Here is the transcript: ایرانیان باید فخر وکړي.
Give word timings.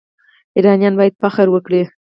ایرانیان 0.55 0.93
باید 0.99 1.19
فخر 1.21 1.47
وکړي. 1.51 1.81